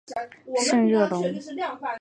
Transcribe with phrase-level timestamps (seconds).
[0.65, 1.21] 圣热龙。